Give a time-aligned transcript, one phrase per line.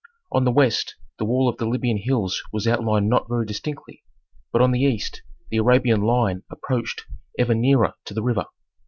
[0.31, 4.03] On the west the wall of the Libyan hills was outlined not very distinctly;
[4.51, 7.03] but on the east the Arabian line approached
[7.37, 8.45] ever nearer to the river.